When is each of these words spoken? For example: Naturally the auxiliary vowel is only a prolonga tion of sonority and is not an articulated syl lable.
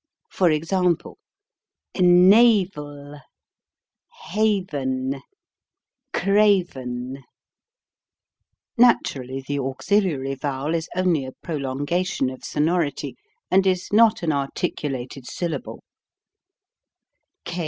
For 0.31 0.49
example: 0.49 1.19
Naturally 1.95 2.65
the 8.81 9.59
auxiliary 9.59 10.33
vowel 10.33 10.73
is 10.73 10.89
only 10.95 11.25
a 11.25 11.33
prolonga 11.43 12.03
tion 12.07 12.29
of 12.31 12.43
sonority 12.43 13.15
and 13.51 13.67
is 13.67 13.93
not 13.93 14.23
an 14.23 14.31
articulated 14.31 15.27
syl 15.27 15.49
lable. 15.51 15.79